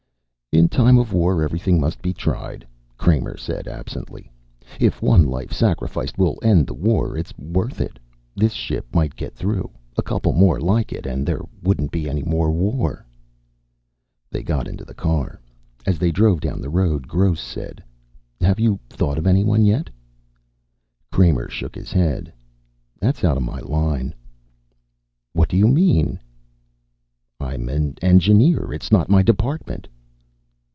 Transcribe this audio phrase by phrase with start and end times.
[0.53, 2.67] "In time of war everything must be tried,"
[2.97, 4.29] Kramer said absently.
[4.81, 7.97] "If one life sacrificed will end the war it's worth it.
[8.35, 9.71] This ship might get through.
[9.97, 13.05] A couple more like it and there wouldn't be any more war."
[14.29, 15.39] They got into the car.
[15.85, 17.81] As they drove down the road, Gross said,
[18.41, 19.89] "Have you thought of anyone yet?"
[21.13, 22.31] Kramer shook his head.
[22.99, 24.13] "That's out of my line."
[25.31, 26.19] "What do you mean?"
[27.39, 28.73] "I'm an engineer.
[28.73, 29.87] It's not in my department."